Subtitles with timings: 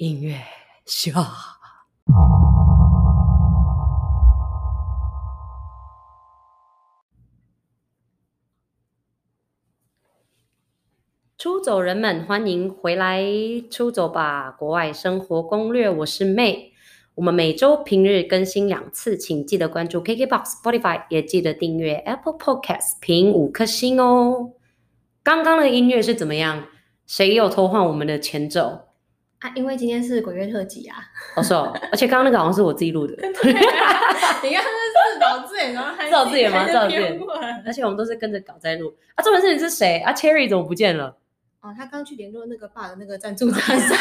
[0.00, 0.34] 音乐
[0.86, 1.10] 秀。
[11.36, 13.22] 出走人们，欢迎回来！
[13.70, 15.90] 出走吧，国外生活攻略。
[15.90, 16.70] 我是 May，
[17.16, 24.52] 我们每周平日更新两次，请记得关注 KKBOX、Spotify，也记得订阅 Apple Podcast，评五颗星哦。
[25.22, 26.68] 刚刚的音乐是怎么样？
[27.06, 28.89] 谁又偷换我们的前奏？
[29.40, 30.96] 啊，因为今天是鬼月特辑啊！
[31.34, 33.16] 哦，是哦，而且刚刚那个好像是我自己录的。
[33.16, 34.68] 对啊，你看是
[35.14, 36.66] 自导自演，然后还自导自演吗？
[36.66, 37.18] 自导自演。
[37.64, 38.94] 而且我们都是跟着稿在录。
[39.14, 39.98] 啊，这回是你是谁？
[40.00, 41.16] 啊，Cherry 怎么不见了？
[41.62, 43.96] 哦，他刚去联络那个爸的那个赞助厂商，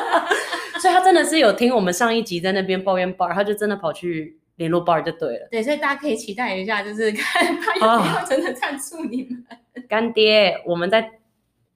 [0.80, 5.48] 所以他真的是有听我们上一集在那边抱怨 bar，他就真的跑去联络 bar 就对了。
[5.50, 9.46] 对，所以大家可以期待一下，就是看他有没有真的赞助你们。
[9.50, 11.10] 哦、干爹，我们在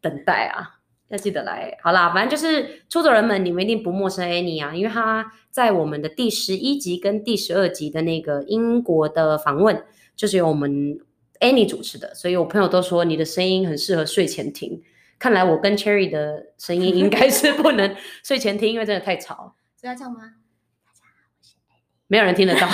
[0.01, 0.77] 等待啊。
[1.09, 9.85] 要记得来，好啦，反正就是出走人们，你们一定不陌生 Annie 啊，因为他在我们的第十一集跟第十二集的那个英国的访问，
[10.17, 10.99] 就是由我们
[11.41, 14.83] Annie 主持的，所以我朋友都说你的声音很适合睡前听。
[15.19, 19.55] 看来我跟 Cherry 的声音应该是不能睡前听，因为真的太吵。
[19.81, 20.21] 是要这样吗？
[20.21, 21.05] 大家好，
[21.37, 21.83] 我是 Annie。
[22.09, 22.67] 没有人听得到。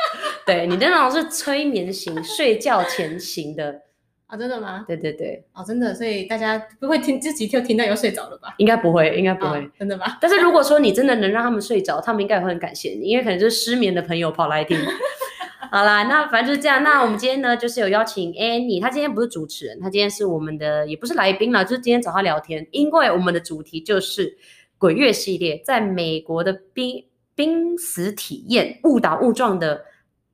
[0.46, 3.87] 对，你那种是催眠型，睡觉前型的。
[4.28, 4.84] 啊，真的吗？
[4.86, 8.54] 对对对，哦，真的，所以大家不会听自己就听到要睡着了吧？
[8.58, 10.04] 应该不会，应该不会，哦、真的吗？
[10.20, 14.78] 但是如果说你真的能让他们睡着，他们应该会很感谢你，因为可能就是失眠的朋友跑来听。
[15.72, 16.82] 好啦，那反正就是这样。
[16.82, 24.36] 那我们今天呢，就是有邀请 Annie，她今天不是主持人，她今天是我们的，也不是来宾了，就是今天找她聊天，因为我们的主题就是
[24.78, 29.84] 鬼月系列，在美国的濒濒死体验，误打误撞的，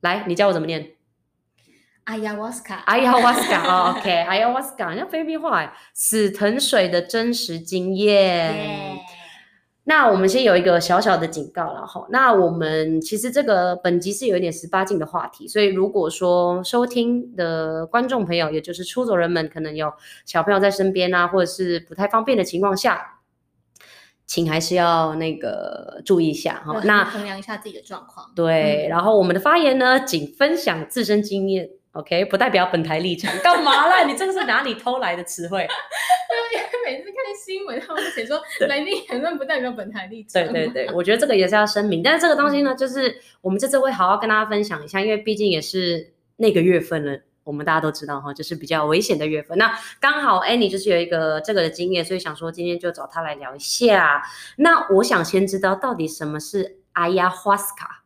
[0.01, 0.94] 来，你教我怎么念？
[2.05, 8.99] 阿亚瓦斯卡，阿亚瓦斯卡，OK，阿亚瓦斯卡，人家菲律宾话，死藤水的真实经验。
[9.85, 12.05] 那我们先有一个小小的警告了哈。
[12.11, 19.91] 那我们其实这个本集是有一点十八禁的话题，所以如果说收听的观众朋友，也就是出走人们，可能有
[20.25, 23.19] 小朋友在身边啊，或者是不太方便的情况下，
[24.27, 26.79] 请还是要那个注意一下哈。
[26.83, 28.31] 那衡量一下自己的状况。
[28.35, 31.67] 对，嗯、然后我们的发言呢，仅分享自身经验。
[31.95, 33.33] OK，不代表本台立场。
[33.39, 34.03] 干嘛啦？
[34.03, 35.65] 你这个是哪里偷来的词汇？
[36.53, 40.43] 因为每次看新闻，他们写说 来宾言论不代表本台立场。
[40.43, 42.03] 对对对，我觉得这个也是要声明。
[42.03, 49.57] 但是这个东西呢，就是我们这次会好好跟大家分享一下，因为毕竟也是那个月份了，我们大家都知道哈，就是比较危险的月份。
[49.57, 54.21] 那刚好 Annie 就是有一个这个的经验，所以想说今天就找他来聊一下。
[54.57, 58.01] 那我想先知道到底什么是阿亚华斯卡。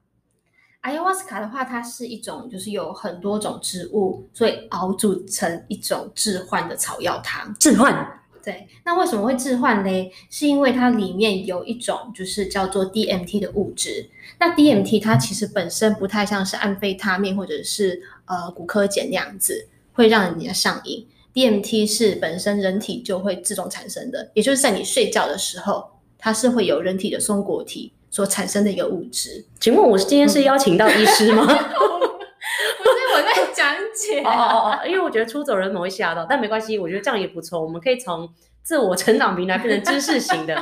[0.81, 7.53] 阿亚瓦斯卡的话，它是一种就是有很多种植物，所以熬煮成一种致幻的草药汤。
[7.59, 7.93] 致幻，
[8.41, 8.65] 对。
[8.85, 10.09] 那为什么会致幻嘞？
[10.29, 14.09] 是因为它里面有一种就是叫做 DMT 的物质。
[14.39, 21.05] 那 DMT 它其实本身不太像是安非他命或者是呃骨科碱那样子，会让人家上瘾。
[21.33, 25.85] DMT 是本身人体就会自动产生的，也就是在你睡觉的时候，
[26.17, 27.91] 它是会有人体的松果体。
[28.09, 31.45] 所产生的一个物质，请问我是今天是邀请到医师吗？
[31.45, 34.21] 不是我在讲解。
[34.21, 38.29] 哦哦哦，因为我觉得出走人们会吓到，但没关系，我觉得这样也不错，我们可以从
[38.63, 40.55] 自我成长平台变成知识型的。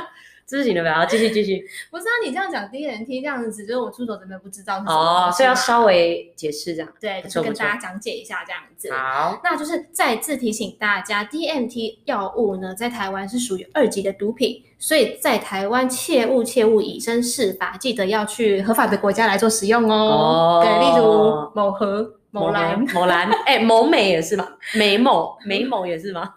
[0.48, 1.62] 知识型的不要，继续继续。
[1.90, 6.88] 不是啊，你这样讲 DNT 这样子，就是我出手怎么不知道哦，所以要稍微解释这样。
[6.98, 8.90] 对，就跟大家讲解一下这样子。
[8.90, 19.94] 好，那就是再次提醒大家，DMT 药物呢，在台湾是属于二级的毒品，所以在台湾切勿切勿以身试法，记得要去合法的国家来做使用哦。
[19.94, 24.48] 哦，对，例如某和、某兰、某兰，哎，某美也是吗？
[24.74, 26.32] 美某、美某也是吗？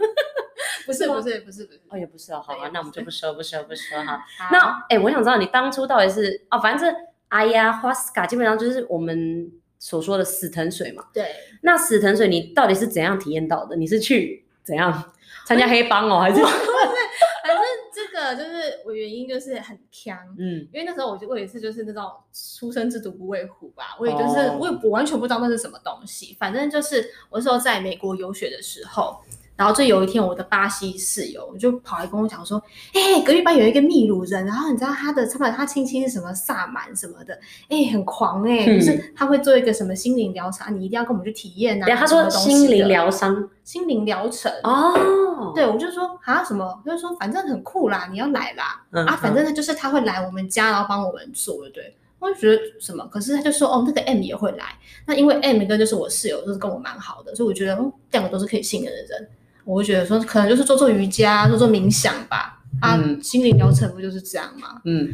[0.88, 4.24] 不是不是不是不是哦，也不是哦，好啊，那我们就不说不说不说哈。
[4.52, 4.60] 那
[4.90, 6.94] 哎、欸，我想知道你当初到底是哦，反正
[7.30, 11.06] 哎呀，花斯卡基本上就是我们所说的死藤水嘛。
[11.14, 11.34] 对。
[11.62, 13.76] 那死藤水你到底是怎样体验到的？
[13.76, 15.12] 你是去怎样
[15.46, 16.42] 参加黑帮哦，还 是？
[16.42, 29.20] 反正这个就是我原因就是很强，嗯，因为那时候我就我也是就是那种初生之犊不畏虎吧，我也就是、哦、我也我完全不知道那是什么东西，反正就是我那时候在美国游学的时候。
[29.56, 32.62] 然后就有一天，我的巴西室友就跑来跟我讲说
[32.94, 37.34] ：“哎、欸，隔壁班有一个秘鲁人，然后你知道他的他们他亲戚是什么萨满什么的，
[37.70, 44.52] 哎、欸，很狂哎、欸，就、嗯、是他会做一个什么心灵疗程，你一定要跟我们去体验啊。”他说心灵疗伤、心灵疗程。
[44.64, 51.96] 哦，对，我就说啊什么，就是说反正很酷啦，你要来啦、嗯、啊，反正他就是他会来我们家，然后帮我们做，对。
[52.18, 54.78] 我就觉得什么，可是他就说哦，那个 M 也会来，
[55.08, 59.28] 那因为 M 哥就是我室友，就是跟我蛮好的，所以我觉得嗯，两个都是可以信任的人。
[59.66, 62.60] 我会觉得说，可能就是做做瑜伽、做做冥想吧。
[62.80, 64.82] 啊，嗯、心灵疗程不就是这样吗？
[64.86, 65.10] 嗯，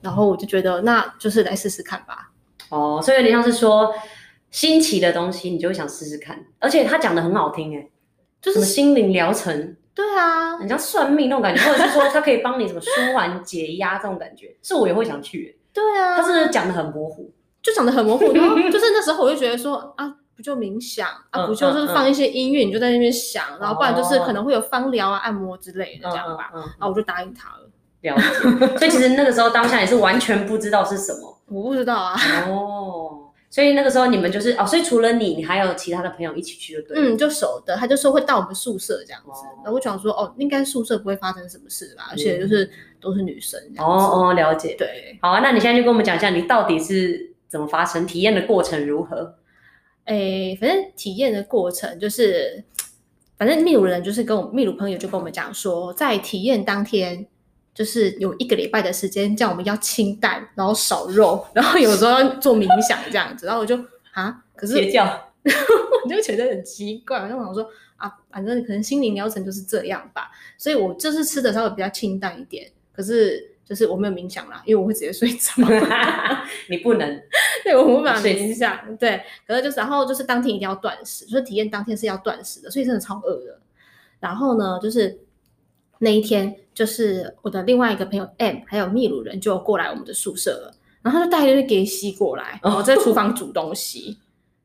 [0.00, 2.30] 然后我就觉得那就是来试试看吧。
[2.70, 3.92] 哦，所以有点像是说
[4.50, 7.88] 新奇的东西，你就会想试试看，而且他讲的很好听，哎，
[8.40, 9.76] 就是心灵疗程。
[9.92, 15.58] 对啊，很像算命那种感觉，或者是说他可以帮你什么舒缓解压这种感觉，是我也会想去。
[15.74, 17.30] 对啊，他是讲的很模糊，
[17.60, 27.68] 就讲的很模糊，然后就是那时候我就觉得说啊，不就冥想啊，不就是放一些音乐，你就在那边想，然后不然就是可能会有芳疗啊、按摩之类的这样吧，然后我就答应他了。
[28.00, 28.22] 了解，
[28.78, 32.18] 所以其实那个时候当下也是完全不知道是什么，我不知道啊。
[32.48, 33.26] 哦。
[33.50, 36.96] 所以那个时候你们就是哦，所以除了你，你还有其他的朋友一起去就，对？
[36.96, 39.42] 嗯，就熟的，他就说会到我们宿舍这样子。
[39.64, 42.06] 然后我想说，哦，应该宿舍不会发生什么事吧？
[42.12, 42.70] 而且就是
[43.00, 44.06] 都是女生这样子。
[44.06, 44.76] 哦哦，了解。
[44.78, 49.34] 对，好啊，那你现在就跟我们讲一下，你到底是怎么发生，体验的过程如何？
[50.10, 52.62] 诶，反正体验的过程就是，
[53.38, 57.26] 反正秘鲁人就是跟我秘鲁朋友就跟我们讲说，在体验当天。
[57.72, 63.78] 就是有一个礼拜的时间，叫我们要清淡，然后少肉，然后有时候要做冥想这样子，然后我就
[64.12, 65.30] 啊，可是邪教，
[66.04, 67.66] 我就觉得很奇怪，然后我想说
[67.96, 75.62] 啊，反正可能心灵疗程就是这样吧，所以我就是吃的稍微比较清淡一点，可是就是我没有冥想啦，因为我会直接睡着。
[76.68, 77.22] 你不能，
[77.64, 83.60] 对，我无法冥想，对，可是就是然后就是当天一定要断食，就是体验当天是要断食的，所以真的超饿的。
[84.18, 85.20] 然后呢，就是
[86.00, 86.56] 那一天。
[86.72, 94.18] 就是我的另外一个朋友 M，还有秘鲁人就过来我们的宿舍了，然后他就带了一个给西过来，然后在厨房煮东西。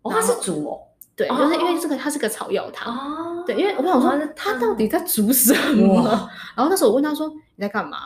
[0.03, 0.79] 哦，他是煮哦？
[1.13, 2.95] 对，就是因为这个它是个草药汤。
[2.95, 3.43] 哦。
[3.45, 6.29] 对，因为我想说他到底在煮什么？
[6.55, 7.97] 然后那时候我问他说你在干嘛？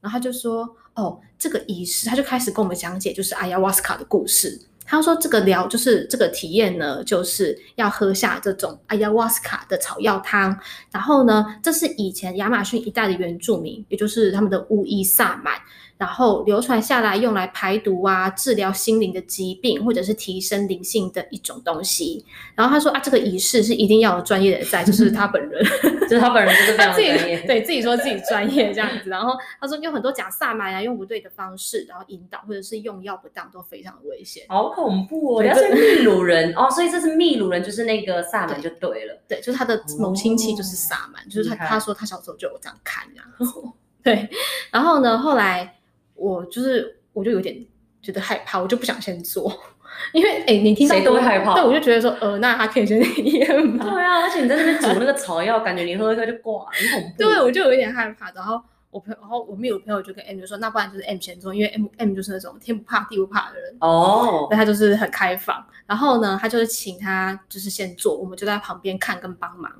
[0.00, 4.60] 然后他就说哦，这个仪式，他就开始跟我们讲解，就是阿亚瓦斯卡的故事。
[4.88, 10.56] 他说：“这个疗就是这个体验呢，就是要喝下这种阿亚瓦斯卡的草药汤。
[10.92, 15.54] 然后呢，这是以前亚马逊一带的原住民，也就是他们的巫医萨满。”
[15.98, 22.24] 然后流传下来，用来排毒啊，治疗心灵的疾病，或者是提升灵性的一种东西。
[22.54, 25.64] 然后他说啊，这个仪式是一定要有专业的在，就是他本人，
[26.06, 29.08] 就是他本人就是非常专业，对自己说自己专业这样子。
[29.08, 35.42] 然后他说有很多假萨满啊，用不对的方式，然后引导或者是用药不当都非常的危险，好恐怖哦！
[35.42, 43.26] 人家是秘鲁人哦，所以这是秘鲁人，就是那个萨满就对了，对，就是他的某亲戚就是萨满，就是他他说他小时候就有这样看这样，
[44.04, 44.28] 对，
[44.70, 45.72] 然后呢，后来。
[46.16, 47.56] 我就是，我就有点
[48.02, 49.52] 觉得害怕，我就不想先做，
[50.12, 53.46] 因为哎，你听到谁都会害怕，对，我就觉得说，呃，那他可以先体验
[53.78, 57.16] 对啊，而且你在那边煮那个草药，感觉你喝一喝就挂，很恐怖。
[57.18, 58.60] 对，我就有一点害怕，然后。
[58.96, 65.62] 我朋友，然后我们有朋友就跟 M 就说，那不然就是 M 先做，因为 M M 就是那种天不怕地不怕的人哦，那他就是很开放。
[65.86, 69.70] 然后呢，他就是请他就是先做，我们就在旁边看跟帮忙。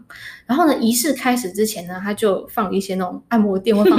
[0.45, 3.99] 然后呢，仪式开始之前呢，他就放一些那种按摩垫，会放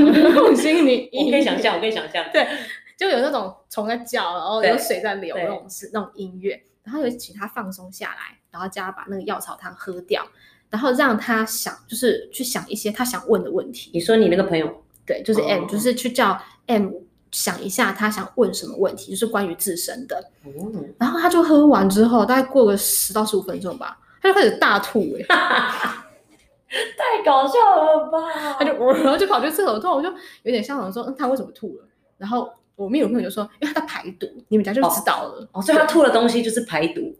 [0.55, 2.47] 心灵，我可以想象，我可以想象，对，
[2.95, 10.23] 就有那种虫在叫，然后有水在流那种是那种音乐，然后就请他放松下来，然后叫他把那个药草汤喝掉，
[10.69, 13.89] 然后让他想就是去想一些他想问的问题。
[13.93, 14.83] 你说你那个朋友？
[15.07, 15.71] 对，就是 M，、oh.
[15.71, 16.37] 就是去叫
[16.67, 16.91] M
[17.31, 20.21] 想一下他想问什么问题，就是关于自身的。
[20.43, 20.75] Oh.
[20.99, 28.19] 然后他就喝完之后，大概过个十到十五分钟吧，他就开始大吐、欸， 太搞笑了吧？
[28.59, 30.09] 他就然后就跑去厕所吐，我就
[30.43, 31.85] 有点像说，嗯，他为什么吐了？
[32.17, 35.29] 然后我们有朋友就说，因为他在排毒，你们家就知道了。
[35.29, 35.63] 哦，oh.
[35.63, 37.15] oh, 所以他吐的东西就是排毒。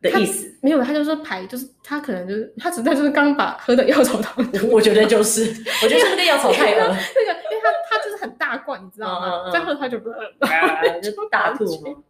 [0.00, 5.42] 的意思没有，他就说排，就是他可能就是他只在就是刚把喝的药草汤，我觉得就是，
[5.82, 9.50] 我觉得是那个药草太恶，那个，因为他他就是很大罐，你知道吗？
[9.52, 10.08] 再喝他就不
[11.02, 11.64] 就大吐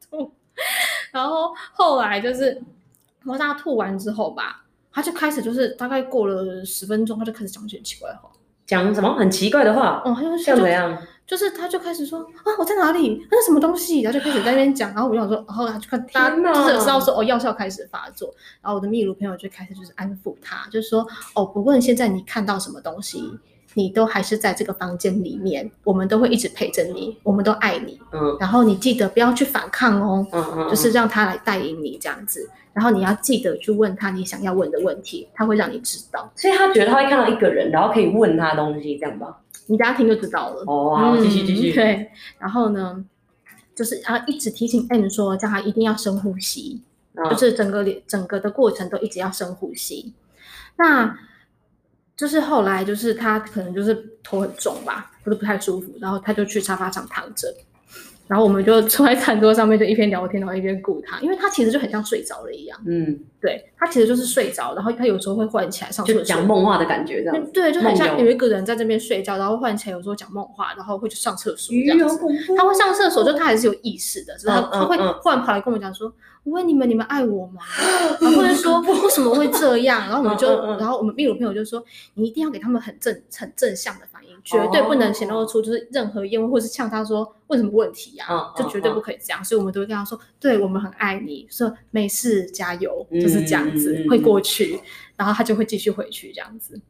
[0.09, 0.33] 吐。
[1.11, 2.51] 然后后来就是，
[3.25, 8.31] 然后他吐完之后吧，他就开始就是大概过了十分钟，他就开始讲一些奇怪的话，
[8.67, 10.01] 讲什么很奇怪的话？
[10.05, 10.97] 哦，他就像怎样？
[11.31, 13.25] 就是他就开始说啊，我在哪里？
[13.31, 14.01] 那是什么东西？
[14.01, 21.07] 然后就开始在那边讲，然后我就想说，然后他就看大家就是知道说哦，药效开始发作，然后我的秘鲁朋友就开始就是安抚他，就是说
[21.37, 23.31] 哦，不论现在你看到什么东西，
[23.75, 39.37] 你都还是在这个房间里面，我们都会一直陪着你，我们都爱你，嗯，然后你记得不要去反抗哦，嗯嗯，就是让他来带领你这样子，然后你要记得去问他你想要问的问题，他会让你知道，所以他觉得他会看到一个人，然后可以问他东西，这样吧。
[39.67, 40.65] 你等下听就知道了。
[40.67, 41.73] 哦，好，继续继续。
[41.73, 43.05] 对，然后呢，
[43.75, 46.83] 就是啊，一直提醒 M 说，叫他一定要深呼吸，
[47.15, 50.13] 哦、就是整个整个的过程都一直要深呼吸。
[50.77, 51.17] 那
[52.17, 57.49] 就是后来，就是他可能就是头很重吧，或者不太舒服，然后他就去沙发上躺着，
[58.27, 62.79] 然后我们就坐在餐桌上面，就一边聊天，然后一边顾他，因为他其实就很像睡着了一样。
[62.87, 67.51] 嗯，对，他其实就是睡着，然后他有时候会唤起来上厕所，讲梦话的感觉这样。
[67.53, 72.19] 对，就很像有一个人在这边睡觉，然后唤起来，有时候讲梦话，然后会去上厕所这样子。
[72.57, 76.13] 他会上厕所，就他还是有意识的，只是他他会忽然跑来跟我们讲说
[76.45, 77.63] ：“我问你们，你们爱我吗？”
[78.21, 80.03] 然后或者说为什么会这样？
[80.03, 81.83] 然后我们就，然后我们秘鲁朋友就说
[82.15, 88.27] ：“你一定要给他们很正很正向的反应，绝对不能显露出就是任何厌恶，或是呛他说为什么问题呀？
[88.55, 94.05] 就绝对不可以这样。”所以我们都会跟他说：“对我们很爱你，说没事，加油。”就是这样子。
[94.09, 94.81] 会过去，
[95.17, 96.81] 然后他就会继续回去，这样子。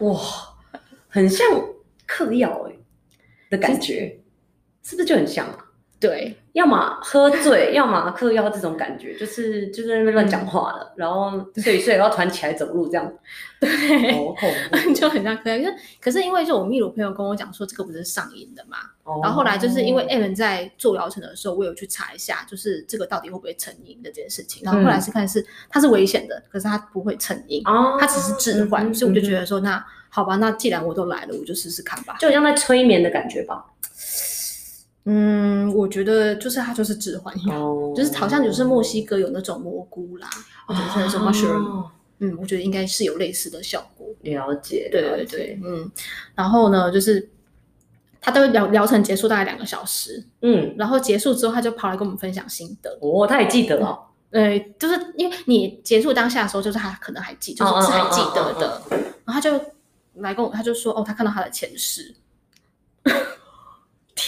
[0.00, 0.20] 哇，
[1.08, 1.46] 很像
[2.06, 2.76] 嗑药哎
[3.50, 4.20] 的感觉，
[4.82, 5.61] 是不是就很像啊？
[6.02, 13.12] 对，要么喝醉，要么嗑药，这种感觉就是就在那边乱讲话了，然后睡一睡，然后突然起来走路这样。
[13.60, 13.70] 对，
[14.92, 15.58] 就很像嗑药。
[15.58, 18.78] 可是可是因为就我秘鲁朋友跟我讲说，这个不是上瘾的嘛。
[19.22, 24.64] 然后后来就是因为 Alan 在做疗程的时候，我有去查一下，就是这个到底会不会成瘾的这件事情。
[24.64, 28.92] 然后后来是看是它是危险的，可是它不会成瘾，它只是置换。
[28.92, 32.16] 所以我就觉得说，那好吧，那既然我都来了，我就试试看吧。
[32.18, 33.64] 就像在催眠的感觉吧。
[35.04, 40.30] 嗯，我觉得就是它就是致幻药，oh, 就是好像就是墨西哥有那种蘑菇啦，
[40.66, 41.86] 或者是什么 mushroom，
[42.20, 44.06] 嗯，我觉得应该是有类似的效果。
[44.20, 45.90] 了解，对对对，嗯，
[46.36, 47.28] 然后呢，就是
[48.20, 52.96] 他都疗疗程结束大概两个小时，嗯，然后结束之后他就跑来跟我们分享心得。
[53.00, 53.98] 哦，他也记得哦，
[54.30, 58.82] 呃，就是因为你结束当下的时候，就是他可能还记，就是是还记得的，
[59.24, 59.60] 然后他就
[60.14, 62.14] 来跟我，他就说，哦，他看到他的前世。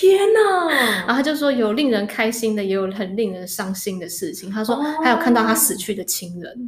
[0.00, 0.68] 天呐！
[1.06, 4.50] 然后他就说有令人开心的，也有很令人伤心的事情。
[4.50, 4.74] 他说
[5.04, 6.66] 还有看到他死去的亲人，哦、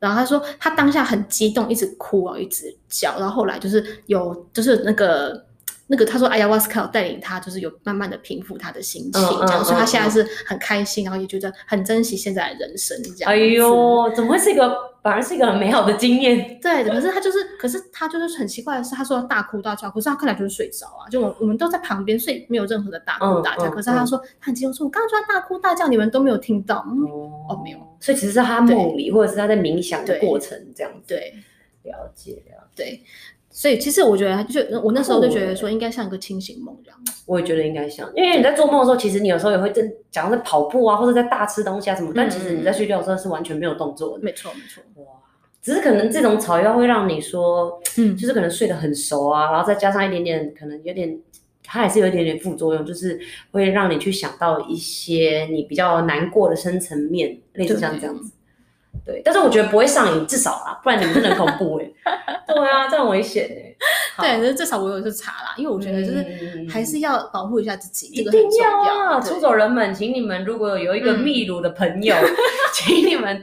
[0.00, 3.18] 然后他说他当下很激动，一直哭啊，一直叫。
[3.18, 5.47] 然后后来就是有，就是那个。
[5.90, 9.12] 那个他说，哎呀瓦斯卡带领他，就是有慢慢的平复他的心情，
[9.46, 13.32] 这样，所以他现在是很开心，然后也觉得很珍惜现在的人生，这样。
[13.32, 14.70] 哎呦，怎么会是一个，
[15.02, 16.60] 反而是一个很美好的经验？
[16.60, 26.84] 对，可是他就是，可是他就是很奇怪的是，他说他大哭大叫，可是他看来就是睡着啊，就我我们都在旁边睡，没有任何的大哭大叫，可是他说他很激动，说我刚刚说他大哭大叫，你们都没有听到，
[27.48, 31.14] 哦，没有，所以其实是他梦里，或者是他在冥想的过程这样子。
[31.14, 31.32] 对，
[31.84, 33.02] 了解了解，对。
[33.58, 36.98] 所以其实我觉得，就我那时候就觉得说，应该像一个清醒梦这样。
[37.26, 44.22] 我也觉得应该像，因为你在做梦的时候，其实你有时候也会正讲在跑步啊，或者在大吃东西啊什么，但其实你在睡觉的时候是完全没有动作的。
[44.22, 45.02] 没错没错。
[45.02, 45.10] 哇，
[45.60, 51.18] 只是可能这种草药会让你说，嗯， 就是可能睡得很熟啊，然后再加上一点点，可能有点，
[51.64, 53.18] 它还是有一点点副作用，就是
[53.50, 58.30] 会让你去想到一些你比较难过的深层面，类似像这样子。
[59.04, 62.14] 对，但是我觉得不会上瘾，至少啦，不然你们真的很恐怖哎。
[62.46, 63.74] 对啊，这很危险哎。
[64.20, 69.20] 对，就是至少我有去查啦，因为我觉得就是还是要保护一下自己，这个很重要啊！
[69.20, 72.14] 出走人们，请你们如果有一个秘鲁的朋友，
[72.74, 73.42] 请你们，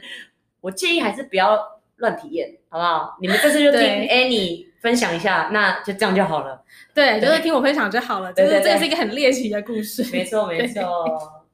[0.61, 1.57] 我建议还是不要
[1.97, 3.17] 乱体验，好不好？
[3.21, 6.61] 你们这次就听 Annie 分享一下，那就这样就好了。
[6.93, 8.33] 对，就是听我分享就好了。
[8.33, 10.05] 就是这是一个很猎奇的故事。
[10.11, 10.83] 没错，没错。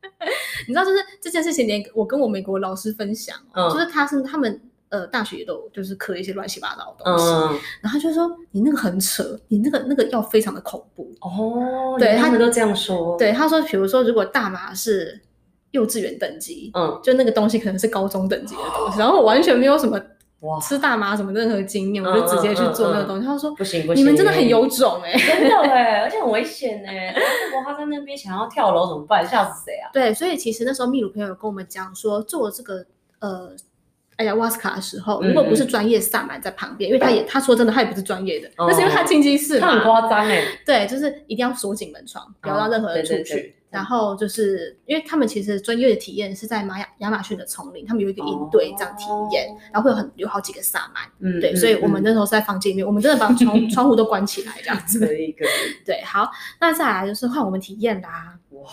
[0.67, 11.95] 你知道，就是这件事情，连我跟我美国老师分享，就是他是他们呃大学也都就是刻一些乱七八糟的东西，然后就说你那个很扯，你那个那个药非常的恐怖哦。
[11.97, 13.17] 对，他们都这样说。
[13.17, 15.21] 对，他说，比如说如果大麻是
[15.71, 19.99] 幼稚园等级，嗯，就那个东西可能是高中等级的东西，然后我完全没有什么。
[20.41, 23.25] 哇，吃大麻什么任何经验，我就直接去做那个东西。
[23.25, 27.13] 他说不行不行，你们真的很有种哎，真的哎，而且很危险哎。
[27.51, 29.23] 如果他在那边想要跳楼怎么办？
[29.25, 29.89] 吓死谁啊？
[29.93, 32.83] 对，所以其实那时候秘鲁朋友跟我们讲说，做这个
[33.19, 33.55] 呃，
[34.17, 40.43] 哎呀，瓦斯卡的时候，如果不是专业萨满在旁边，因为他也他说真的，他也不是专业的，那是因为他经济室嘛，他很夸张哎。
[40.65, 43.55] 对，就是一定要锁紧门窗，不要让任何人出去。
[43.71, 55.47] 然后就是因为他们其实专业的体验是在马亚亚马逊的丛林，他们有一个营队这样体验，然后会有很有好几个萨满，嗯，对，所以我们那时候是在房间里面，我们真的把窗 窗户都关起来这样子，可以可以，
[55.85, 58.69] 对，好，那再来就是换我们体验啦，哇，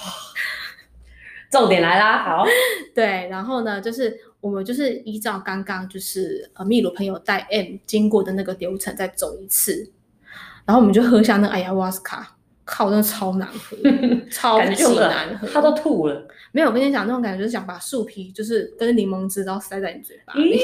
[1.48, 2.44] 重点来啦，好，
[2.92, 9.92] 对，然后呢，就是我们就是依照刚刚就是呃秘鲁朋友带 M 经过的那个流程再走一次，
[10.66, 12.34] 然后我们就喝下那艾亚瓦斯卡。
[12.70, 13.76] 靠，真的超难喝，
[14.30, 16.28] 超级难喝，他都吐了。
[16.52, 20.60] 没有，我跟你讲，那种感觉就是想把树皮就是跟柠檬汁，然后塞在你嘴巴里。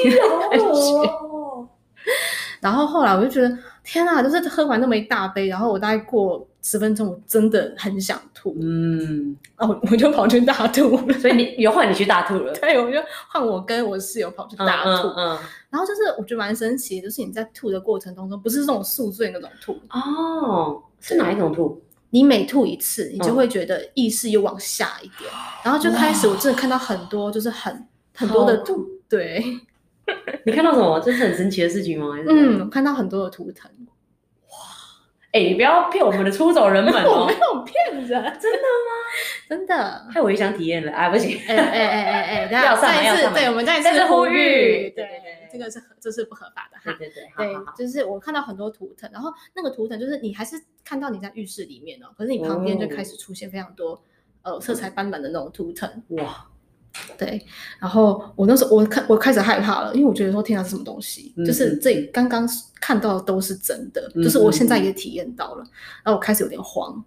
[2.61, 8.55] 然后后来我就觉得，天哪，就是喝完那么一大杯，然后我大概过十分钟，我真的很想吐。
[8.59, 11.13] 嗯，哦，我就跑去大吐了。
[11.19, 12.53] 所以你有换你去大吐了？
[12.61, 15.07] 对，我就换我跟我室友跑去大吐。
[15.09, 15.37] 嗯，
[15.69, 21.81] 然后就是我觉得蛮神奇，就是你在吐的过程当中，不是这种宿醉那种吐哦，是哪一种吐？
[22.09, 25.29] 你每吐一次，你就会觉得意识又往下一点，
[25.63, 29.43] 然后就开始我真的看到很多，就是很很多的吐对，
[30.45, 30.99] 你看到什么？
[30.99, 32.15] 这是很神奇的事情吗？
[32.27, 33.69] 嗯，看到很多的图腾。
[35.35, 37.11] 哎、欸，你不要骗我们的出走人们哦！
[37.19, 38.91] 我没有骗人，真的吗？
[39.49, 40.93] 真的，害我也想体验了。
[40.93, 46.97] 啊，不行，哎哎哎哎 再一次，对，我们再一次呼吁，对对对，这个是这是不合法的哈。
[46.97, 54.01] 对对对，对，就是我看到很多图腾，然后那个图腾就是你还是看到你在浴室里面哦，可是你旁边就开始出现非常多
[54.41, 56.01] 呃色彩斑斓的那种图腾。
[56.11, 56.47] 哇！
[57.17, 57.45] 对，
[57.79, 61.33] 然后我那时候我看我开始害怕了，因为我觉得说天啊，是什么东西？
[61.37, 62.47] 嗯、就是这刚刚
[62.79, 65.63] 看到的都是真的，嗯、就是我现在也体验到了，
[66.03, 67.03] 然后我开始有点慌。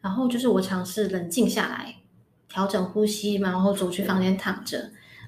[0.00, 1.94] 然后就是我尝试冷静下来，
[2.48, 4.78] 调整呼吸嘛，然后走去房间躺着。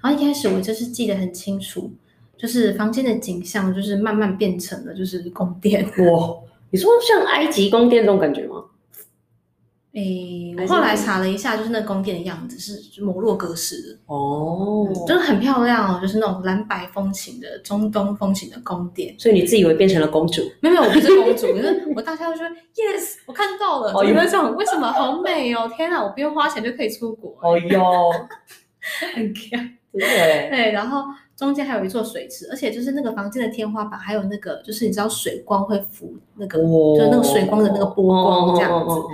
[0.03, 1.93] 然后一开始我就是记得很清楚，
[2.37, 5.85] 就是房间的景象就是慢慢变成了就是宫殿。
[5.85, 6.35] 哇，
[6.71, 8.65] 你说像埃及宫殿这种感觉吗？
[9.95, 19.15] 诶、欸，我后来查了一下，就是那个宫殿的样子是摩洛哥式的哦、嗯，就是很漂亮哦，就是那种蓝白风情的中东风情的宫殿。
[19.21, 20.43] 所以你自以为变成了公主？
[20.61, 24.57] 没有没有，我不是公主， 可是我大家都说 yes，我看到了，有没有这种？
[24.57, 25.71] 为什么好美哦？
[25.77, 27.37] 天哪，我不用花钱就可以出国。
[27.41, 28.11] 哦哟，
[29.15, 29.51] 很强，
[29.93, 31.05] 对对，然后
[31.37, 38.91] 中间还有一座水池，而且就是那个房间的天花板还有那个，就是你知道水光会浮那个，哦、就是那个水光的那个波光这样子。
[38.91, 39.11] 哦哦哦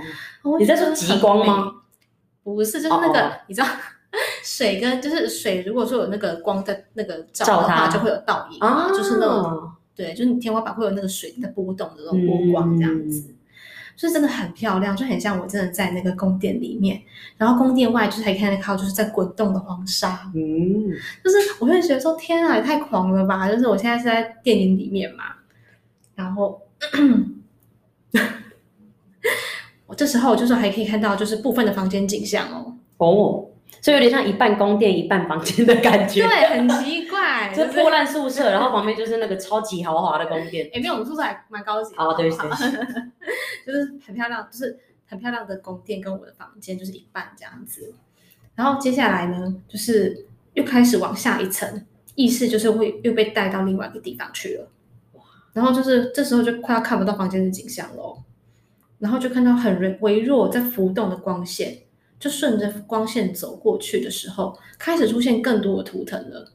[0.59, 1.71] 你在说极光吗？
[2.43, 3.31] 不是，就是那个，oh.
[3.47, 3.67] 你知道，
[4.43, 8.97] 水跟就是水，如果说有那个光在那个照的话，就会有倒影啊，oh.
[8.97, 13.35] 就是那种，对，就是你天花板会有那个水在波动的那种波光这样子，
[13.95, 16.99] 所以、真的很漂亮，就很像我真的在那个宫殿里面，
[17.37, 20.89] 然后宫殿外就是还看得到就是在滚动的黄沙，嗯，
[21.23, 25.25] 就是我会觉得说天啊，也太狂了吧，就是我现在是在电影里面嘛，
[26.15, 26.59] 然后。
[29.91, 32.73] 我这时候就是还可以看到，就是部分的房间景象哦。
[32.95, 33.45] 哦，
[33.81, 36.25] 所以有点像一半宫殿一半房间的感觉。
[36.25, 40.69] 对，很奇怪， 就破烂宿舍，然后旁边就是那个超级豪华的宫殿。
[40.73, 41.93] 哎，没有，我们宿舍还蛮高级。
[41.97, 42.47] 哦，对对对，
[43.67, 47.93] 就是很漂亮，就是很漂亮的宫殿跟我的房间就是一半这样子。
[48.55, 54.69] 然后接下来呢，就是又开始往下一层，意识就是会又被带到另外一个地方去了。
[55.15, 58.17] 哇，然后就是这时候就快要看不到房间的景象了。
[59.01, 61.75] 然后就看到很微弱在浮动的光线，
[62.19, 66.53] 就顺着光线走过去的时候，开始出现更多的图腾了。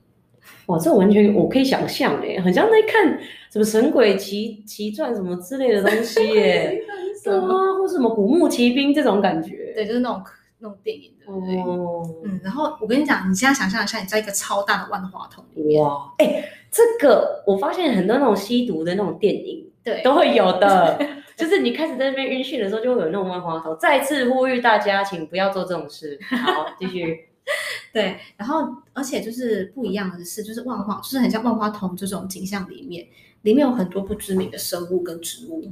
[0.66, 3.18] 哇，这完全我可以想象哎，很像在看
[3.52, 6.80] 什么《神鬼奇奇传》什么之类的东西耶，
[7.24, 7.40] 对啊，
[7.78, 10.22] 或什么《古墓奇兵》这种感觉，对，就是那种
[10.60, 11.32] 那种电影的。
[11.32, 20.96] 哦，嗯，然后我跟你讲，你现在想象一下，你在一个超大的万花筒里面，哇，哎，这个我发现很多那种吸毒的那种电影，对，都会有的。
[21.36, 23.76] 就是你开始在那边晕眩的时候，就会有那种万花筒。
[23.78, 26.18] 再次呼吁大家，请不要做这种事。
[26.30, 27.26] 好，继续。
[27.92, 33.06] 对，然后而且就是不一样的是，就是万花，就是很像万花筒这种景象里面，
[33.42, 35.70] 里面有很多不知名的生物跟植物。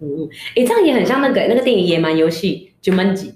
[0.00, 3.32] 嗯，哎，这样也很像那个那个电影《野蛮游戏》，Jumanji。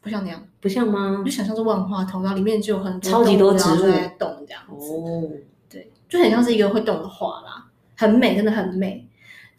[0.00, 1.22] 不像那样，不像吗？
[1.24, 4.92] 就想象是万花筒，然后里面就有很多超级多植物在动这样子。
[4.92, 5.30] 哦，
[5.68, 9.06] 对，就很像是一个会动的画啦，很美，真的很美。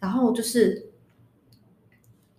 [0.00, 0.88] 然后就是。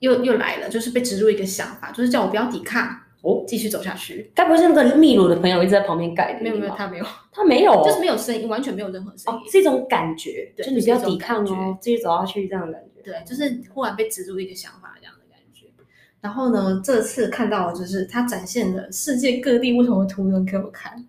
[0.03, 2.85] 又又来了，就是被植入一个想法，就是叫我不要抵抗
[3.21, 4.29] 哦，继续走下去。
[4.35, 6.43] 该不会是那个秘鲁的朋友一直在旁边盖的？
[6.43, 13.01] 没有没有，他没有，他没有，就是没有声音，完全没有任何声音，是一种感觉，就你不要抵抗哦，继续走下去这样的感觉。
[13.01, 15.67] 对，就是忽然被植入一个想法这样的感觉。
[16.19, 21.05] 然后呢，这次看到的就是他展现了世界各地不同的图腾给我看。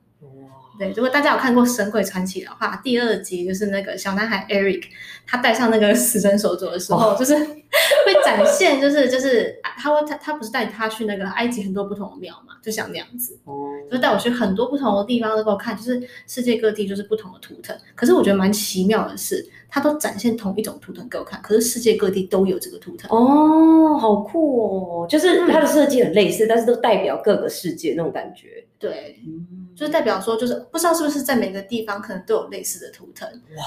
[0.78, 4.82] 对，如果大家有看过《神鬼传奇》的话，第二集就是那个小男孩 Eric，
[5.26, 17.76] 他戴上那个死神手镯的时候，哦、就是会展现，就是就是他会他他不是带他去那个埃及很多不同的庙嘛，就像那样子，哦，就带我去很多不同的地方都给我看，就是世界各地就是不同的图腾。
[17.94, 23.08] 可是我觉得蛮奇妙的是，他都展现同一种图腾给我看，可是世界各地都有这个图腾。
[23.16, 25.06] 哦，好酷哦！
[25.08, 28.64] 就是它的设计很类似，嗯、但是都代表各个世界那种感觉。
[28.78, 29.20] 对。
[29.24, 33.64] 嗯就是代表说，就是不知道是不是在每个地方可能都有类似的图腾哇？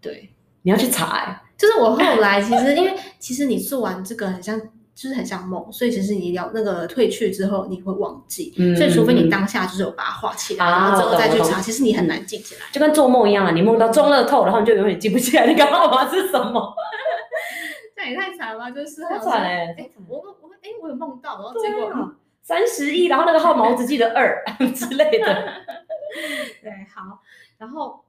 [0.00, 0.30] 对，
[0.62, 1.42] 你要去查。
[1.56, 4.58] 就是我后来其实因为其实你做完这个很像，
[4.94, 16.74] 就是很像梦，所以其实你要那个退去之后你会忘记，嗯、所以除非你当下就是有把它画起来，嗯、然后之后再去查，其实你很难记起来，就跟做梦一样啊，你梦到中乐透，然后你就永远记不起来那个号码是什么。
[17.94, 19.74] 这也太惨了，就是好惨哎！
[19.78, 22.12] 哎，我我哎，我有梦到，然后结果。
[22.42, 25.26] 三十亿，然后那个号码我只记得二 之类的。
[26.60, 27.20] 对，好，
[27.56, 28.04] 然后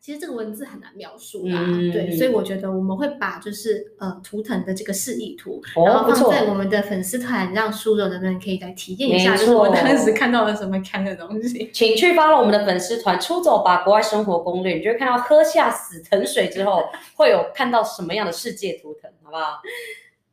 [0.00, 11.68] 其实这个文字很难描述啦，嗯、对，所以我觉得我们会把就是呃图腾的这个示意图，哦、然后放在我们的粉丝团，让书友的人可以来体验一下，就是我当时看到了什么看的东西。
[11.72, 16.84] 请去 follow 我们的粉丝团，出走吧国外生活攻略，你就会看到喝下死藤水之后
[17.16, 19.60] 会有看到什么样的世界图腾，好不好？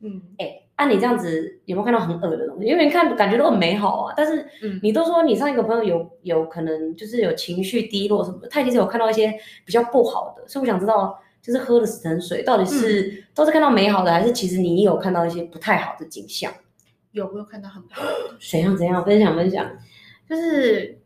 [0.04, 0.60] 嗯，哎、欸。
[0.76, 2.66] 按、啊、你这样子有没有看到很恶的东西？
[2.66, 4.44] 因为你看感觉都很美好啊，但是
[4.82, 9.32] 你都说你上一个朋友有有可能就是有情绪低落什么的，他其实有看到一些
[9.64, 16.52] 比较不好的，所以我想知道，就是喝了死藤水到底是、嗯、都是看到美好的，还是其实你有看到一些不太好的景象？
[17.12, 18.36] 有没有看到很不好的？
[18.40, 19.04] 怎样怎样？
[19.04, 19.70] 分享分享，
[20.28, 20.98] 就是。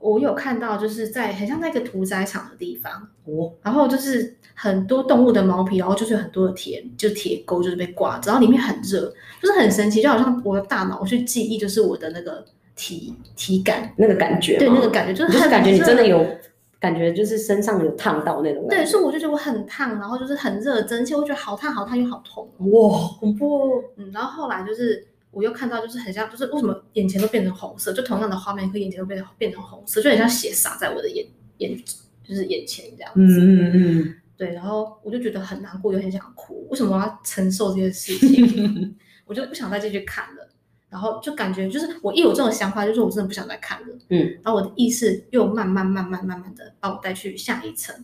[0.00, 2.92] 我有看到，就是在很像那个屠宰场的地方，
[3.26, 12.42] 哦，然后就是很多动物的毛皮，然后就是很多的铁，就铁钩就是被挂着，然后里面很热，就是很神奇，就好像我的大脑我去记忆，就是我的那个
[12.74, 16.26] 体体感那个感觉，对，那个感觉就是，就是感觉你真的有
[16.78, 25.06] 感觉，就是身上有烫到那种感觉，对，所以我就觉得我很烫，然后就是很热，蒸汽，我觉得好烫好烫又好痛，哇，恐怖哦，嗯，然后后来就是。
[25.30, 27.92] 我又看到，就是很像，就是为什么眼前都变成红色？
[27.92, 31.26] 就同样的画面，可眼前都变成变成红色，就很像血洒在我的眼
[31.58, 31.76] 眼，
[32.24, 33.20] 就是眼前这样子。
[33.20, 34.14] 嗯嗯嗯。
[34.36, 36.66] 对，然后我就觉得很难过，又很想哭。
[36.70, 38.96] 为什么我要承受这些事情？
[39.26, 40.39] 我就不想再继续看了。
[40.90, 43.86] 然后就感觉，就是我一有这种想法，就是我真的不想再看了。
[44.08, 47.94] 嗯，然后我的意识又慢慢、慢慢、慢慢的把我带去下一层。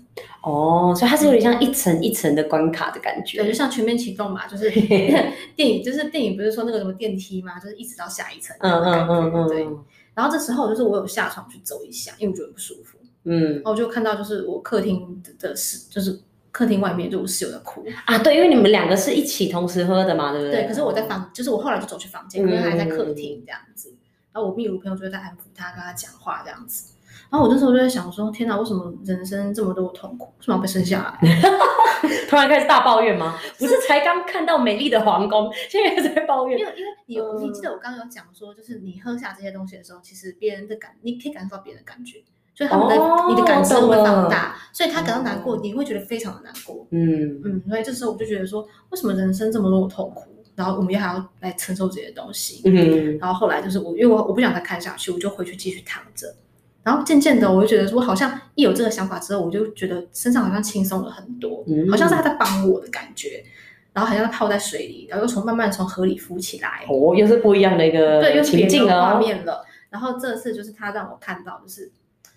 [0.42, 3.38] 哦，所以它是有点像一层一层的关卡的感觉。
[3.38, 4.70] 对，就像全面启动嘛，就是
[5.56, 8.56] 电影，就是电影不是说那个什么电梯嘛，就是一直到下一层。
[8.60, 9.48] 嗯嗯嗯嗯。
[9.48, 9.66] 对。
[10.14, 12.98] 然后这时候就是我有下床去走一下，因为我觉得不舒服。
[13.24, 13.54] 嗯。
[13.54, 16.20] 然后我就看到就是我客厅的是就是。
[16.56, 20.62] 客厅外面就我室友在哭啊，对，因为你们两个是一起同时喝的嘛，对不对？
[20.62, 23.90] 对，可是我在房，就是我后来就走去房间，因为他还在客厅这样子。
[23.90, 23.98] 嗯、
[24.32, 26.94] 然后我秘鲁朋友就在安抚他，跟他讲话这样子。
[27.28, 31.40] 然后我那时候就在想说，天哪，为什么人生这么多痛苦，为什么要被生下来？
[32.26, 33.38] 突然开始大抱怨吗？
[33.60, 36.58] 不是才刚看到美丽的皇宫，现在在抱怨？
[36.58, 42.24] 因为因为你、嗯、你记得我刚刚有讲说，就是你喝下这些东西的时候，其实别人的感，你可以感受到别人的感觉。
[42.56, 46.86] 所以他们的、哦、你的感受会放大，所以他感到难过，嗯、你会觉得非常的难过。
[46.90, 52.62] 嗯嗯，所以这时候我就觉得说，为什么人生这么多的痛苦，然后我们又还要来承受这些东西？
[52.64, 56.34] 嗯，然后后来就是我，因为我我不想再看下去，我就回去继续躺着。
[56.82, 63.44] 然后渐渐的，我就觉得说，好像一有这个想法之后，我就觉得身上好像轻松了很多，嗯、好像是他在帮我的感觉。
[63.92, 66.84] 然后好像泡在水里，然后又从慢慢从河里浮起来。
[66.88, 69.64] 哦，又是不一样的一个对，又是别的画面了。
[69.90, 71.90] 然后这次就是他让我看到，就是。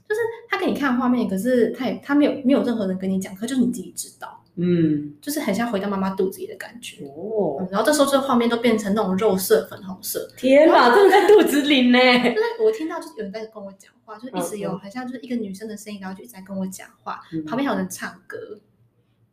[0.10, 7.68] 就是他给你看画面，可是他也他没有没有任何人跟你讲，可就是你自己知道，嗯，就是很像回到妈妈肚子里的感觉哦、嗯。
[7.70, 12.00] 然后这时候这个画面都变成那种肉色粉红色，天哪，真的在肚子里呢。
[12.34, 18.60] 就是我听到就是有人在跟我讲话，就一直有好像就是一个女生的声音，然后就一直在跟我讲话，嗯、旁边还有人唱歌，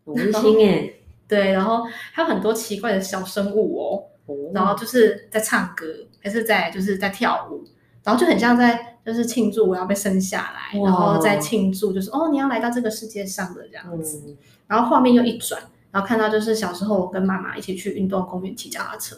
[0.04, 0.92] 温馨哎。
[1.28, 5.86] 对，然后还有很多奇怪的小生物哦，哦然后就是在唱歌，
[6.22, 7.64] 还是在就是在跳舞，
[8.06, 8.94] 然后就很像在。
[9.06, 14.20] 就是庆祝我要被生下来，然后再庆祝，就是哦，你要来到这个世界上的这样子。
[14.26, 19.14] 嗯、然后画面又一转，然后看到就是小时候我跟妈妈一起去运动公园骑脚踏车。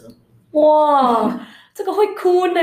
[0.51, 1.39] 哇，
[1.73, 2.61] 这个会哭呢！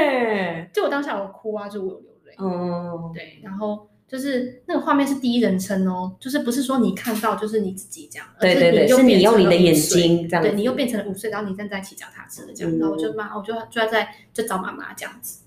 [0.72, 2.34] 就我当下我哭啊，就我有流泪。
[2.38, 3.40] 嗯，对。
[3.42, 10.44] 然后就是那个画面是第一人称哦，就是不是说你看到就是你自己这样，对对对，是你用你的眼睛这样。
[10.44, 15.40] 对，你又变成了五岁，然后你正在骑脚踏车这样，嗯、然后我就妈，我就就要在就找妈妈这样子，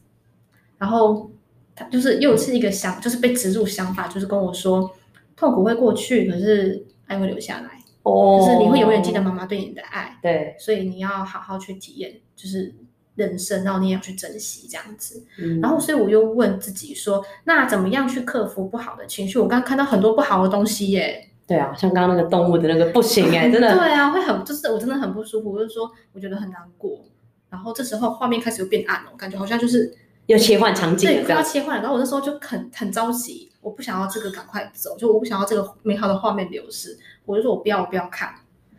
[0.80, 1.30] 然后
[1.76, 1.86] 他。
[1.86, 4.92] 就是又是一个想，就是被植入想法，就是跟我说，
[5.38, 7.80] 痛苦会过去，可是爱会留下来。
[8.04, 10.18] 哦，就是你会永远记得妈妈对你的爱。
[10.22, 12.76] 对，所以你要好好去体验，就是
[13.16, 15.24] 人生，然后你也要去珍惜这样子。
[15.38, 19.40] 嗯，然后所以我又问自己说，那怎么样去克服不好的情绪？
[19.40, 21.30] 我刚刚看到很多不好的东西耶。
[21.48, 23.72] 对啊，像刚刚那个动物的那个不行哎，真的。
[23.74, 27.06] 对啊，会很，就是我真的很不舒服，就是说我觉得很难过。
[27.50, 29.96] 然后这时候画面开始又变暗了，我感觉好像就是。
[30.30, 31.82] 要切换场景，对，快要切换了。
[31.82, 38.30] 然后我那时候就很很着急，我不想要这个赶快走，就我不想要这个美好的画面流失，我就说我不要，我不要看。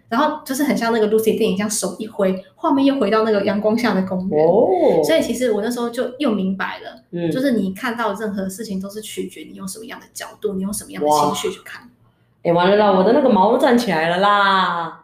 [0.08, 4.46] 然后就是很像那个 Lucy 电影，像手一挥，画面又回到那个阳光下的公园。
[4.46, 11.88] 哦，所以其实我那时候就又明白了，嗯，就是你看到任何事情都是取决你用什么样的角度，你用什么样的情绪去看。
[12.44, 14.99] 哎，完了啦，我的那个毛都站起来了啦。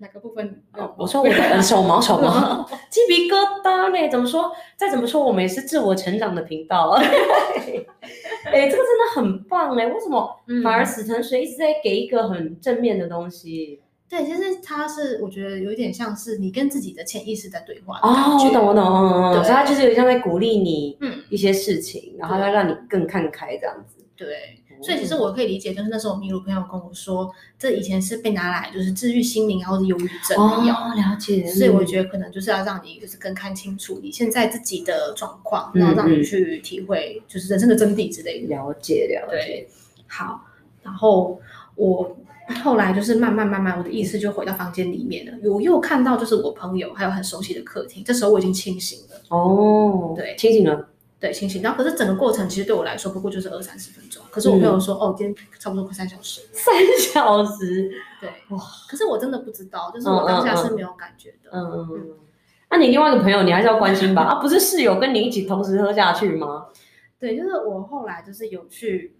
[0.00, 0.62] 哪个部分？
[0.72, 4.08] 哦、我说我的手毛，手毛，鸡皮疙瘩呢？
[4.10, 4.50] 怎么说？
[4.76, 6.90] 再怎么说，我们也是自我成长的频道。
[8.46, 9.86] 哎、欸，这个真的很棒哎！
[9.86, 13.80] 为什么反而死藤水一直在给一个很正面的东西？
[14.08, 24.02] 对，其实它是我觉得有一点像是你跟自己的潜意识在对话哦，我懂我懂，嗯对所以它就是有点像在鼓励你，嗯，一些事情，嗯、然后要让你更看开这样子。
[24.16, 24.59] 对。
[24.82, 30.74] 所以其实我可以理解，就是那时候我秘鲁朋友跟我说，这以前是被拿来就是治愈心灵，然后是忧郁症的药。
[30.74, 31.46] 哦，了解。
[31.46, 38.48] 所以我觉得可能就是要让你就是更看清楚你现在自己的状况，然后让你去体会就是人生的真谛之类的。
[38.48, 39.36] 了解，了解。
[39.36, 39.68] 对，
[40.06, 40.44] 好，
[40.82, 41.40] 然后
[41.74, 42.16] 我。
[42.64, 45.32] 后来就是慢慢慢慢，我的意识就回到房间里面了。
[45.48, 49.22] 我又看到就是我朋友还有很熟悉的客厅，这时候我已经清醒了。
[49.28, 50.88] 哦，对，清醒了，
[51.20, 51.62] 对，清醒。
[51.62, 54.24] 然后可是整个过程其实对我来说不过就是二三十分钟。
[54.30, 56.40] 可是我朋友说，嗯、哦，今天差不多快三小时。
[56.52, 58.58] 三小时，对，哇。
[58.88, 61.50] 可是我真的不知道，就是我当下是没有感觉的。
[61.52, 62.16] 嗯嗯嗯。
[62.70, 64.22] 那、嗯啊、你另外一个朋友，你还是要关心吧？
[64.22, 66.66] 啊，不是室友跟你一起同时喝下去吗？
[67.18, 69.14] 对，就是我后来就是有去。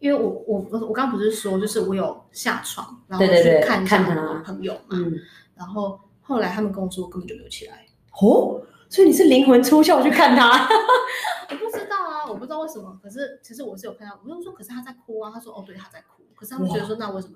[0.00, 5.14] 因为我我我我刚刚不是说，就是我有下床，然后去看一下我的朋友嘛，嗯，
[5.54, 7.84] 然后后来他们跟我说，我根本就没有起来。
[8.18, 10.68] 哦，所以你是灵魂出窍去看他？
[11.48, 12.98] 我不知道啊，我不知道为什么。
[13.00, 15.30] 可是其实我是有看到，我就说，可是他在哭啊。
[15.32, 16.24] 他说，哦，对，他在哭。
[16.34, 17.34] 可是他们觉得说，那为什么？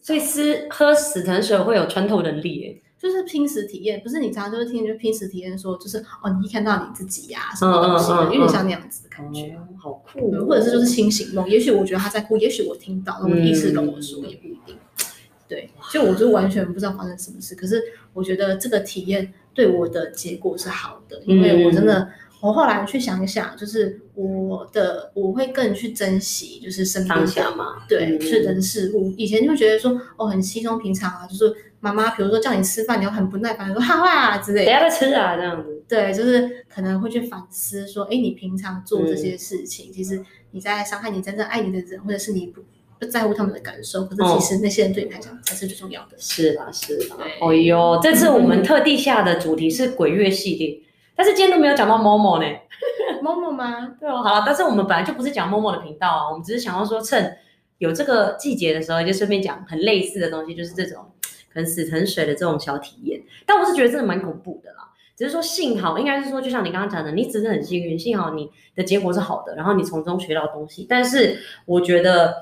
[0.00, 2.82] 所以吃喝死藤水会有穿透能力诶。
[2.98, 10.46] 就是拼死体验，不是你常常就是听就拼死体验说，就是哦，你一看到你自己呀、啊，什么东西，嗯嗯嗯、有点像那样子的感觉，嗯、好酷、哦。
[10.46, 14.76] 或者是就是清醒梦，也许我觉得他在哭，也许我听到，我的意识跟我说，也不一定。
[14.76, 15.04] 嗯、
[15.48, 17.82] 对，就我就完全不知道发生什么事，可是
[18.12, 22.10] 我觉得这个体验对我的结果是好的，因为我真的。
[22.40, 29.14] 我后来去想一想，就是我的我会更去珍惜，就是身边的嘛，对，是人事物。
[29.16, 35.84] 以前就觉得说，哦，很稀松平常啊，就是妈妈，比如说叫你吃饭，你要很不耐烦，说哈哈之类的，等下再吃啊这样子。
[35.88, 42.60] 对，就是可能会去反思说，哎，你平常做这些事情，其实你在伤害你真正爱你的人，或者是你不
[43.04, 46.16] 不在乎他们的感受，可是其实那些人对你来讲才是最重要的。
[46.18, 46.70] 是吧？
[46.70, 47.16] 是吧？
[47.40, 50.78] 哦呦，这次我们特地下的主题是鬼月系列。
[51.16, 52.46] 但是今天都没有讲到 Momo 呢，
[53.22, 53.96] Momo 吗？
[53.98, 57.36] 对哦，好了，但是我们本来就不是讲 Momo 的频道啊，我们只是想要说，趁
[57.78, 61.04] 有这个季节的时候，就顺便讲很类似的东西，就是这种
[61.52, 63.20] 可能死沉水的这种小体验。
[63.44, 70.86] 但我是觉得真的蛮恐怖的啦，只是说幸好，应该是说，就像你刚刚讲的，你只是很幸运，幸好你的结果是好的，然后你从中学到东西。
[70.88, 72.34] 但是我觉得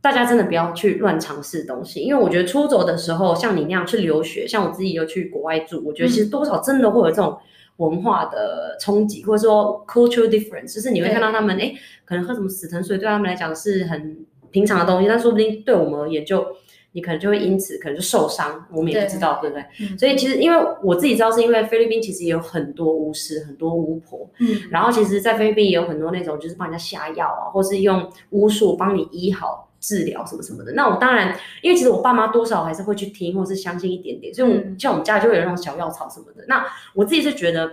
[0.00, 7.38] 大家真的不要去乱尝试东西，因为我觉得出走的时候，像你那样去留学，像我自己又去国外住，我觉得其实多少真的会有这种。
[7.78, 11.72] 文化的冲击，或者说 cultural difference，就是你会看到他们，哎，
[12.04, 14.18] 可能喝什么死藤水对他们来讲是很
[14.50, 16.46] 平常的东西，但说不定对我们而言就，就
[16.90, 19.86] 你可能就会因此可能就受伤，我们也不知道，对，对不对？
[19.92, 29.67] 嗯、所以其实因为我自己知道，是因为菲律宾其实也有很多巫师，很多巫婆，嗯，然后其实，在菲律宾也有很多那种就是帮人家下药啊，或是用巫术帮你医好。
[29.80, 36.44] 治疗什么什么的，那我当然，因为其实我爸妈多少还是会去听或是相信一点点，所以我像我们家就会有那种小药草什么的。
[36.48, 37.66] 那我自己是觉得，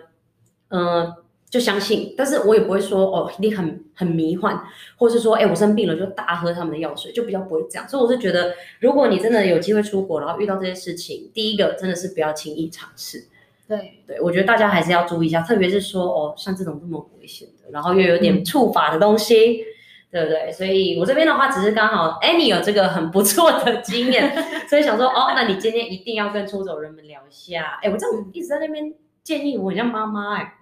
[0.69, 1.15] 嗯、呃，
[1.49, 4.61] 就相信，但是我也不会说哦，一定很很迷幻，
[4.97, 7.89] 或是说，哎，我生病了就大喝他们的药水，就比较不会这样。
[7.89, 13.25] 所以我是觉得，如果你真的有机会出国，然后遇到这些事情，第一个真的是不要轻易尝试。
[13.67, 19.61] 对对，我觉得大家还是要注意一下，特别是说哦，像这种这么危险的，然后又有点触法的东西。
[19.61, 19.65] 嗯
[20.15, 20.49] 对不对？
[20.49, 24.33] 所以我这边的话，只是刚好 Annie 有这个很不错的经验，
[24.65, 27.77] 所以想说，哦，那你今天一定要跟出走人们聊一下。
[27.81, 30.53] 哎，我这样一直在那边建议我，很像妈妈哎。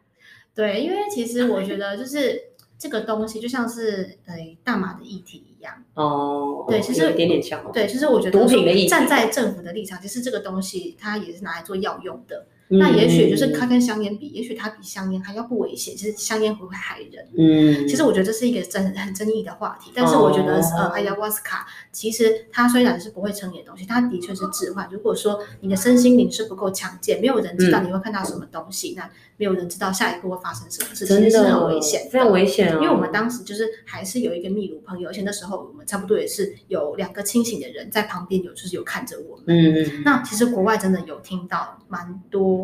[0.56, 2.36] 对，因为其实我觉得就是
[2.80, 6.66] 这个东西就像是呃大麻的议题一样哦。
[6.68, 7.64] 对，其实有一点点像。
[7.72, 12.48] 对，其实我觉得毒品的议题，站在政府的立场，其实这个东西它也是拿来做药用的。
[12.80, 15.96] 那也许就是它跟香烟比，嗯、也许它比香烟还要不危险。
[15.96, 17.28] 其实香烟会不会害人？
[17.38, 19.92] 嗯，其实我觉得这是一个争很争议的话题。
[19.94, 24.88] 但是我觉得，哦、呃，ayahuasca 瓦斯卡其实它虽然是不会成瘾的东西，它的确是致幻。
[24.92, 32.80] 如果说你的身心灵是不够强健，没有人知道你会看到什么东西，嗯、那没有人知道下一步会发生什么事情，其实是很危险，非常危险哦。
[32.82, 39.46] 因为我们当时就是还是有一个秘鲁朋友，而且那时候我们差不多也是有两个清醒的人在旁边，有就是有看着我们。
[39.48, 42.63] 嗯，那其实国外真的有听到蛮多。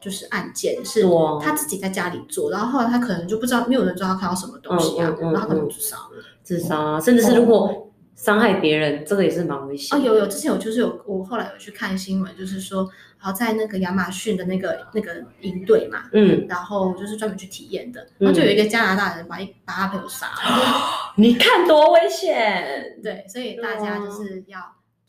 [0.00, 1.02] 就是案件是
[1.42, 9.98] 他自己在家里做，然后后来他可能就不知道，没有人知道他看到什么东西啊，然后他可能自杀了，自杀，甚至是如果伤害别人，这个也是蛮危险。
[9.98, 24.58] 哦，有有，之前有就是有，我后来有去看新闻，就是说，然后在那个亚马逊的那个那个营队嘛，嗯，然后就是专门去体验的，然后就有一个加拿大人把一把他朋友杀了，你看多危险，对，所以大家就是要。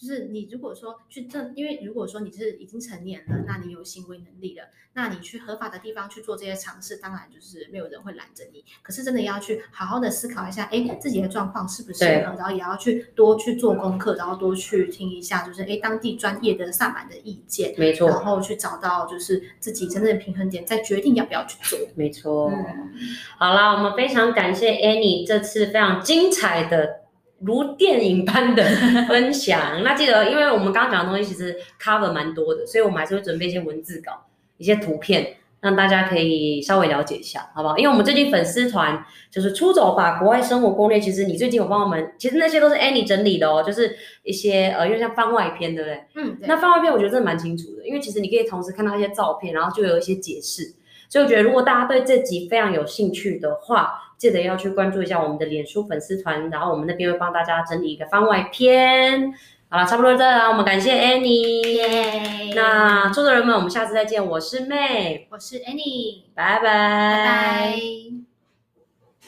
[0.02, 8.66] 就是你如果说去正，因为如果说你是已经成年了，那你有行为能力了，那你去合法的地方去做这些尝试，当然就是没有人会拦着你。
[8.82, 21.78] 可是真的要去好好的思考一下，哎，自己的状况适不适合，然后也要去多去做功课，然后多去听一下，就是哎当地专业的萨满的意见，没错，然后去找到就是自己真正的平衡点，再决定要不要去做。
[21.94, 22.50] 没错。
[22.50, 22.90] 嗯、
[23.38, 27.01] 好啦，我们非常感谢 Annie 这次非常精彩的。
[27.44, 28.64] 如电影般的
[29.08, 34.12] 分享，那记得，因为我们刚刚讲的东西其实 cover 蛮多的，所以我们还是会准备一些文字稿、
[34.58, 37.78] 一些图片，让大家可以稍微了解一下，好不好？
[37.78, 46.04] 因为我们最近粉丝团就是出走吧国外生活攻略，其实你最近有帮我们，其实那些都是 Annie 整理的哦，就是一些呃，因为像番外篇，对不对？
[46.16, 50.74] 嗯，那番外篇我觉得真的蛮清楚的，因为其实你可以同时看到一些照片，然后就有一些解释，
[51.10, 59.34] 所以我觉得如果大家对这集非常有兴趣的话，记得要去关注一下我们的脸书粉丝团，然后我们那边会帮大家整理一个番外篇。
[59.68, 62.54] 好了，差不多这了，我们感谢 Annie。
[62.54, 64.24] 那周的人们，我们下次再见。
[64.24, 66.62] 我是 May，我是 Annie，拜拜。
[66.62, 68.21] 拜拜。